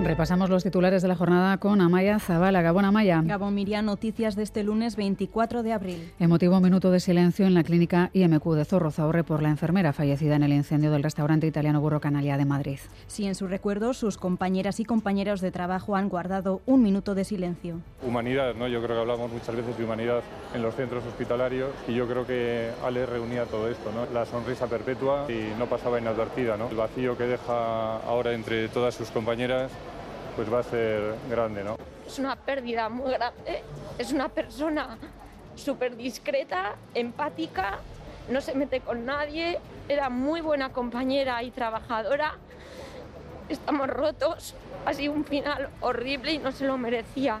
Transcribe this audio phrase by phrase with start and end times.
[0.00, 2.62] Repasamos los titulares de la jornada con Amaya Zabala.
[2.62, 3.20] Gabón Amaya.
[3.24, 6.12] Gabón Miriam, noticias de este lunes 24 de abril.
[6.20, 10.36] Emotivo minuto de silencio en la clínica IMQ de Zorro Zahorre por la enfermera fallecida
[10.36, 12.78] en el incendio del restaurante italiano Burro Canalia de Madrid.
[13.08, 17.24] Sí, en su recuerdo, sus compañeras y compañeros de trabajo han guardado un minuto de
[17.24, 17.80] silencio.
[18.06, 18.68] Humanidad, ¿no?
[18.68, 20.22] Yo creo que hablamos muchas veces de humanidad
[20.54, 24.06] en los centros hospitalarios y yo creo que Ale reunía todo esto, ¿no?
[24.14, 26.68] La sonrisa perpetua y no pasaba inadvertida, ¿no?
[26.68, 29.72] El vacío que deja ahora entre todas sus compañeras
[30.38, 31.76] pues va a ser grande, ¿no?
[32.06, 33.64] Es una pérdida muy grande.
[33.98, 34.96] Es una persona
[35.56, 37.80] súper discreta, empática,
[38.28, 42.36] no se mete con nadie, era muy buena compañera y trabajadora.
[43.48, 44.54] Estamos rotos,
[44.86, 47.40] ha sido un final horrible y no se lo merecía.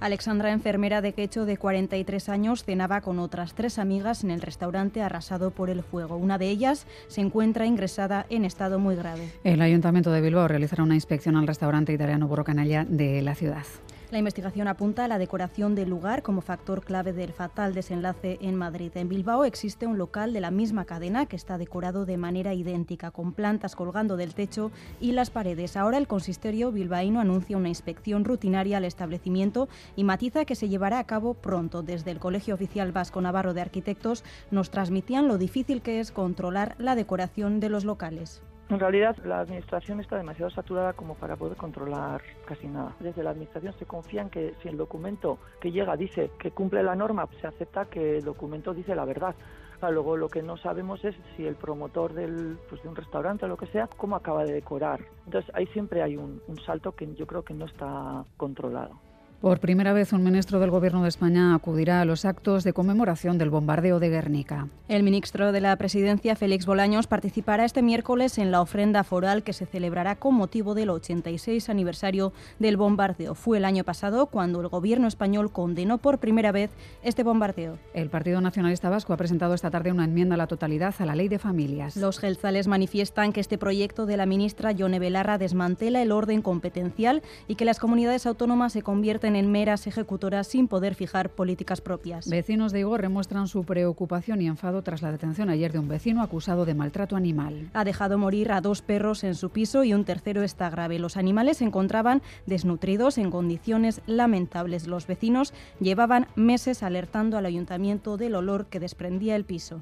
[0.00, 5.02] Alexandra, enfermera de quecho de 43 años, cenaba con otras tres amigas en el restaurante
[5.02, 6.16] arrasado por el fuego.
[6.16, 9.28] Una de ellas se encuentra ingresada en estado muy grave.
[9.44, 13.64] El Ayuntamiento de Bilbao realizará una inspección al restaurante italiano Burro Canalla de la ciudad.
[14.10, 18.56] La investigación apunta a la decoración del lugar como factor clave del fatal desenlace en
[18.56, 18.90] Madrid.
[18.96, 23.12] En Bilbao existe un local de la misma cadena que está decorado de manera idéntica,
[23.12, 25.76] con plantas colgando del techo y las paredes.
[25.76, 30.98] Ahora el consistorio bilbaíno anuncia una inspección rutinaria al establecimiento y matiza que se llevará
[30.98, 31.84] a cabo pronto.
[31.84, 36.74] Desde el Colegio Oficial Vasco Navarro de Arquitectos nos transmitían lo difícil que es controlar
[36.78, 38.42] la decoración de los locales.
[38.70, 42.94] En realidad, la Administración está demasiado saturada como para poder controlar casi nada.
[43.00, 46.84] Desde la Administración se confía en que si el documento que llega dice que cumple
[46.84, 49.34] la norma, se acepta que el documento dice la verdad.
[49.82, 53.48] Luego lo que no sabemos es si el promotor del, pues, de un restaurante o
[53.48, 55.00] lo que sea, cómo acaba de decorar.
[55.24, 59.09] Entonces ahí siempre hay un salto que yo creo que no está controlado.
[59.40, 63.38] Por primera vez, un ministro del Gobierno de España acudirá a los actos de conmemoración
[63.38, 64.68] del bombardeo de Guernica.
[64.86, 69.54] El ministro de la Presidencia, Félix Bolaños, participará este miércoles en la ofrenda foral que
[69.54, 73.34] se celebrará con motivo del 86 aniversario del bombardeo.
[73.34, 76.70] Fue el año pasado cuando el Gobierno español condenó por primera vez
[77.02, 77.78] este bombardeo.
[77.94, 81.14] El Partido Nacionalista Vasco ha presentado esta tarde una enmienda a la totalidad a la
[81.14, 81.96] Ley de Familias.
[81.96, 87.22] Los gelzales manifiestan que este proyecto de la ministra Yone Belarra desmantela el orden competencial
[87.48, 92.28] y que las comunidades autónomas se convierten en meras ejecutoras sin poder fijar políticas propias.
[92.28, 96.22] Vecinos de Igor muestran su preocupación y enfado tras la detención ayer de un vecino
[96.22, 97.70] acusado de maltrato animal.
[97.72, 100.98] Ha dejado morir a dos perros en su piso y un tercero está grave.
[100.98, 104.86] Los animales se encontraban desnutridos en condiciones lamentables.
[104.86, 109.80] Los vecinos llevaban meses alertando al ayuntamiento del olor que desprendía el piso.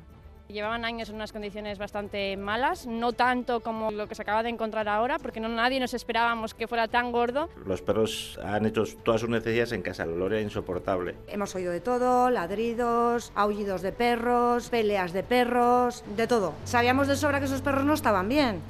[0.48, 4.48] Llevaban años en unas condiciones bastante malas, no tanto como lo que se acaba de
[4.48, 7.50] encontrar ahora, porque no nadie nos esperábamos que fuera tan gordo.
[7.66, 11.16] Los perros han hecho todas sus necesidades en casa, el olor era insoportable.
[11.26, 16.54] Hemos oído de todo, ladridos, aullidos de perros, peleas de perros, de todo.
[16.64, 18.62] Sabíamos de sobra que esos perros no estaban bien.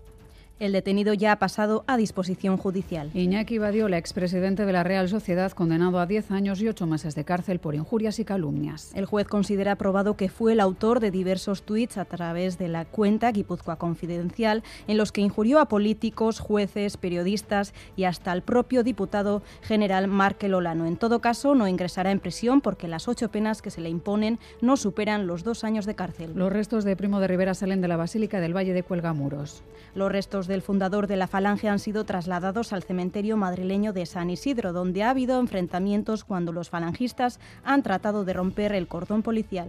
[0.61, 3.13] El detenido ya ha pasado a disposición judicial.
[3.15, 7.25] Iñaki Badiola, expresidente de la Real Sociedad, condenado a 10 años y 8 meses de
[7.25, 8.91] cárcel por injurias y calumnias.
[8.97, 12.87] El juez considera probado que fue el autor de diversos tuits a través de la
[12.87, 18.83] cuenta Guipúzcoa Confidencial en los que injurió a políticos, jueces, periodistas y hasta al propio
[18.83, 20.87] diputado general Markel Olano.
[20.87, 24.41] En todo caso, no ingresará en prisión porque las ocho penas que se le imponen
[24.61, 26.33] no superan los dos años de cárcel.
[26.35, 29.63] Los restos de Primo de Rivera salen de la Basílica del Valle de Cuelgamuros.
[29.95, 34.31] Los restos del fundador de la Falange han sido trasladados al cementerio madrileño de San
[34.31, 39.69] Isidro, donde ha habido enfrentamientos cuando los falangistas han tratado de romper el cordón policial.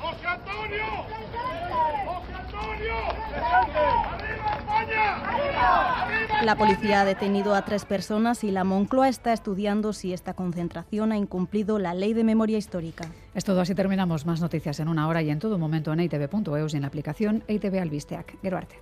[0.00, 0.84] ¡José Antonio!
[2.06, 2.94] ¡José Antonio!
[6.42, 11.12] La policía ha detenido a tres personas y la Moncloa está estudiando si esta concentración
[11.12, 13.06] ha incumplido la ley de memoria histórica.
[13.34, 14.26] Es todo, así terminamos.
[14.26, 17.44] Más noticias en una hora y en todo momento en itv.eus y en la aplicación
[17.48, 18.36] ITV Albisteac.
[18.42, 18.76] Gero arte.